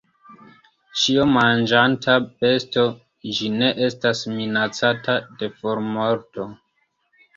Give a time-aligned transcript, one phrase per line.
[1.01, 2.85] Ĉiomanĝanta besto,
[3.41, 6.49] ĝi ne estas minacata de formorto.